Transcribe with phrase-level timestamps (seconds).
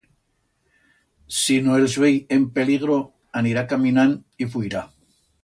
[1.39, 2.97] Si no els vei en peligro,
[3.43, 4.85] anirá caminand y fuirá.